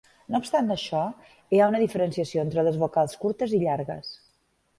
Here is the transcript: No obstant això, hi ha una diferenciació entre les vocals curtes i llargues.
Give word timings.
No 0.35 0.39
obstant 0.43 0.75
això, 0.75 1.01
hi 1.55 1.59
ha 1.59 1.67
una 1.73 1.81
diferenciació 1.83 2.47
entre 2.47 2.65
les 2.69 2.81
vocals 2.85 3.15
curtes 3.27 3.55
i 3.61 3.61
llargues. 3.67 4.11